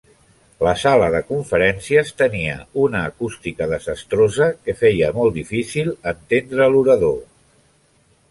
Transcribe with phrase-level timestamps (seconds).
[0.67, 2.55] La sala de conferències tenia
[2.85, 7.17] una acústica desastrosa que feien molt difícil entendre l'orador.